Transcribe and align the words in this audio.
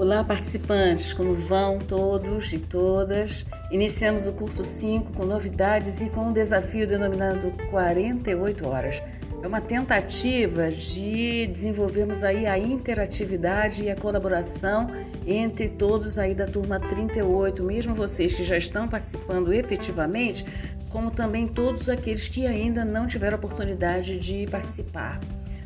Olá, 0.00 0.24
participantes, 0.24 1.12
como 1.12 1.34
vão 1.34 1.78
todos 1.78 2.54
e 2.54 2.58
todas? 2.58 3.44
Iniciamos 3.70 4.26
o 4.26 4.32
curso 4.32 4.64
5 4.64 5.12
com 5.12 5.26
novidades 5.26 6.00
e 6.00 6.08
com 6.08 6.28
um 6.28 6.32
desafio 6.32 6.86
denominado 6.86 7.52
48 7.70 8.66
horas. 8.66 9.02
É 9.42 9.46
uma 9.46 9.60
tentativa 9.60 10.70
de 10.70 11.46
desenvolvermos 11.48 12.24
aí 12.24 12.46
a 12.46 12.56
interatividade 12.56 13.84
e 13.84 13.90
a 13.90 13.94
colaboração 13.94 14.90
entre 15.26 15.68
todos 15.68 16.16
aí 16.16 16.34
da 16.34 16.46
turma 16.46 16.80
38, 16.80 17.62
mesmo 17.62 17.94
vocês 17.94 18.34
que 18.34 18.42
já 18.42 18.56
estão 18.56 18.88
participando 18.88 19.52
efetivamente, 19.52 20.46
como 20.88 21.10
também 21.10 21.46
todos 21.46 21.90
aqueles 21.90 22.26
que 22.26 22.46
ainda 22.46 22.86
não 22.86 23.06
tiveram 23.06 23.36
oportunidade 23.36 24.18
de 24.18 24.46
participar. 24.46 25.20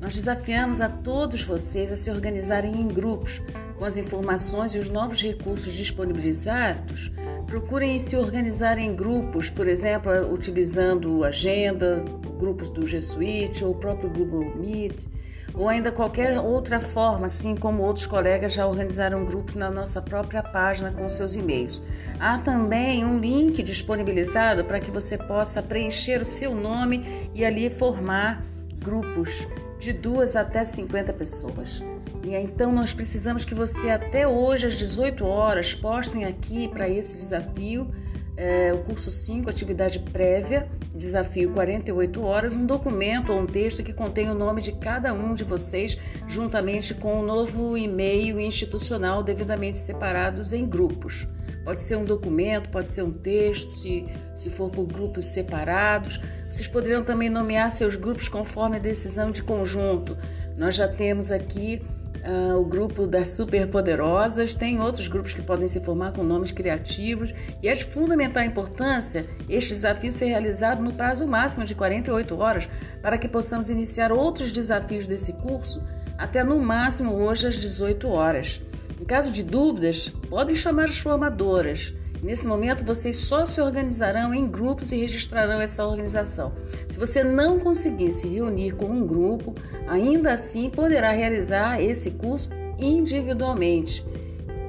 Nós 0.00 0.14
desafiamos 0.14 0.80
a 0.80 0.88
todos 0.88 1.42
vocês 1.42 1.90
a 1.90 1.96
se 1.96 2.10
organizarem 2.10 2.80
em 2.80 2.88
grupos 2.88 3.40
com 3.78 3.84
as 3.84 3.96
informações 3.96 4.74
e 4.74 4.78
os 4.78 4.90
novos 4.90 5.22
recursos 5.22 5.72
disponibilizados, 5.72 7.12
procurem 7.46 7.98
se 7.98 8.16
organizar 8.16 8.78
em 8.78 8.94
grupos, 8.94 9.50
por 9.50 9.66
exemplo, 9.68 10.12
utilizando 10.32 11.24
agenda, 11.24 12.04
grupos 12.38 12.70
do 12.70 12.86
G 12.86 13.00
Suite 13.00 13.64
ou 13.64 13.72
o 13.72 13.74
próprio 13.74 14.10
Google 14.10 14.56
Meet, 14.56 15.06
ou 15.54 15.68
ainda 15.68 15.90
qualquer 15.90 16.38
outra 16.38 16.80
forma, 16.80 17.26
assim 17.26 17.56
como 17.56 17.82
outros 17.82 18.06
colegas 18.06 18.52
já 18.52 18.66
organizaram 18.66 19.24
grupos 19.24 19.54
na 19.54 19.70
nossa 19.70 20.02
própria 20.02 20.42
página 20.42 20.90
com 20.90 21.08
seus 21.08 21.34
e-mails. 21.34 21.82
Há 22.18 22.38
também 22.38 23.04
um 23.04 23.18
link 23.18 23.62
disponibilizado 23.62 24.64
para 24.64 24.80
que 24.80 24.90
você 24.90 25.16
possa 25.16 25.62
preencher 25.62 26.20
o 26.20 26.26
seu 26.26 26.54
nome 26.54 27.30
e 27.34 27.44
ali 27.44 27.70
formar 27.70 28.44
grupos 28.82 29.46
de 29.78 29.92
duas 29.92 30.36
até 30.36 30.64
50 30.64 31.12
pessoas. 31.12 31.82
E 32.22 32.34
então 32.34 32.72
nós 32.72 32.92
precisamos 32.92 33.44
que 33.44 33.54
você 33.54 33.90
até 33.90 34.26
hoje 34.26 34.66
às 34.66 34.74
18 34.74 35.24
horas 35.24 35.74
postem 35.74 36.24
aqui 36.24 36.68
para 36.68 36.88
esse 36.88 37.16
desafio, 37.16 37.88
é, 38.36 38.72
o 38.72 38.82
curso 38.82 39.10
5, 39.10 39.48
atividade 39.48 39.98
prévia, 39.98 40.68
desafio 40.94 41.52
48 41.52 42.22
horas, 42.22 42.56
um 42.56 42.66
documento 42.66 43.32
ou 43.32 43.40
um 43.40 43.46
texto 43.46 43.82
que 43.82 43.92
contém 43.92 44.28
o 44.28 44.34
nome 44.34 44.60
de 44.60 44.72
cada 44.72 45.12
um 45.12 45.34
de 45.34 45.44
vocês, 45.44 46.00
juntamente 46.26 46.94
com 46.94 47.20
o 47.20 47.24
novo 47.24 47.78
e-mail 47.78 48.40
institucional 48.40 49.22
devidamente 49.22 49.78
separados 49.78 50.52
em 50.52 50.66
grupos. 50.66 51.28
Pode 51.66 51.82
ser 51.82 51.96
um 51.96 52.04
documento, 52.04 52.68
pode 52.68 52.88
ser 52.92 53.02
um 53.02 53.10
texto, 53.10 53.72
se, 53.72 54.06
se 54.36 54.48
for 54.50 54.70
por 54.70 54.86
grupos 54.86 55.24
separados. 55.24 56.20
Vocês 56.48 56.68
poderão 56.68 57.02
também 57.02 57.28
nomear 57.28 57.72
seus 57.72 57.96
grupos 57.96 58.28
conforme 58.28 58.76
a 58.76 58.78
decisão 58.78 59.32
de 59.32 59.42
conjunto. 59.42 60.16
Nós 60.56 60.76
já 60.76 60.86
temos 60.86 61.32
aqui 61.32 61.82
Uh, 62.26 62.56
o 62.56 62.64
grupo 62.64 63.06
das 63.06 63.28
superpoderosas, 63.36 64.56
tem 64.56 64.80
outros 64.80 65.06
grupos 65.06 65.32
que 65.32 65.42
podem 65.42 65.68
se 65.68 65.84
formar 65.84 66.10
com 66.10 66.24
nomes 66.24 66.50
criativos 66.50 67.32
e 67.62 67.68
é 67.68 67.72
de 67.72 67.84
fundamental 67.84 68.42
importância 68.42 69.28
este 69.48 69.74
desafio 69.74 70.10
ser 70.10 70.26
realizado 70.26 70.82
no 70.82 70.92
prazo 70.92 71.24
máximo 71.24 71.64
de 71.64 71.76
48 71.76 72.36
horas 72.36 72.68
para 73.00 73.16
que 73.16 73.28
possamos 73.28 73.70
iniciar 73.70 74.10
outros 74.10 74.50
desafios 74.50 75.06
desse 75.06 75.34
curso 75.34 75.86
até 76.18 76.42
no 76.42 76.58
máximo 76.58 77.14
hoje 77.14 77.46
às 77.46 77.58
18 77.58 78.08
horas. 78.08 78.60
Em 79.00 79.04
caso 79.04 79.30
de 79.30 79.42
dúvidas, 79.42 80.08
podem 80.28 80.54
chamar 80.54 80.86
as 80.86 80.98
formadoras. 80.98 81.94
Nesse 82.22 82.46
momento, 82.46 82.84
vocês 82.84 83.16
só 83.16 83.44
se 83.44 83.60
organizarão 83.60 84.32
em 84.32 84.48
grupos 84.48 84.90
e 84.90 84.96
registrarão 84.96 85.60
essa 85.60 85.86
organização. 85.86 86.52
Se 86.88 86.98
você 86.98 87.22
não 87.22 87.58
conseguir 87.58 88.10
se 88.10 88.26
reunir 88.26 88.72
com 88.72 88.86
um 88.86 89.06
grupo, 89.06 89.54
ainda 89.86 90.32
assim 90.32 90.70
poderá 90.70 91.10
realizar 91.10 91.80
esse 91.80 92.12
curso 92.12 92.50
individualmente. 92.78 94.04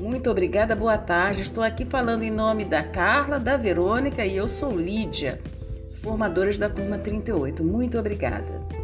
Muito 0.00 0.30
obrigada, 0.30 0.74
boa 0.76 0.98
tarde. 0.98 1.42
Estou 1.42 1.62
aqui 1.62 1.84
falando 1.84 2.22
em 2.22 2.30
nome 2.30 2.64
da 2.64 2.82
Carla, 2.82 3.38
da 3.38 3.56
Verônica 3.56 4.24
e 4.24 4.36
eu 4.36 4.48
sou 4.48 4.76
Lídia, 4.76 5.40
formadoras 5.92 6.58
da 6.58 6.68
turma 6.68 6.98
38. 6.98 7.64
Muito 7.64 7.98
obrigada. 7.98 8.77